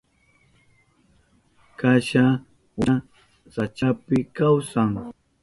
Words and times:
Kasha 1.79 2.25
ukucha 2.39 2.95
sachapi 3.53 4.17
kawsan. 4.37 4.91